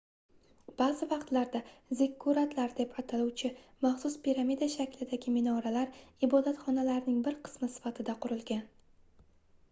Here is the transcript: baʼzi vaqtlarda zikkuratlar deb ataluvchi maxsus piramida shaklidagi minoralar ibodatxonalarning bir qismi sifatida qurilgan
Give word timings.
baʼzi 0.77 1.07
vaqtlarda 1.09 1.59
zikkuratlar 1.97 2.71
deb 2.79 2.95
ataluvchi 3.01 3.51
maxsus 3.85 4.15
piramida 4.27 4.69
shaklidagi 4.75 5.33
minoralar 5.35 5.91
ibodatxonalarning 6.29 7.21
bir 7.29 7.37
qismi 7.49 7.69
sifatida 7.75 8.17
qurilgan 8.25 8.65